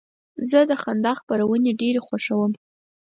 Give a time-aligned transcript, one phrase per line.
[0.49, 2.51] زه د خندا خپرونې ډېرې خوښوم.